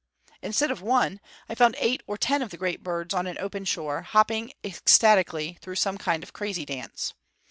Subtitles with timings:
[0.41, 3.65] Instead of one, I found eight or ten of the great birds on an open
[3.65, 7.13] shore, hopping ecstatically through some kind of a crazy dance.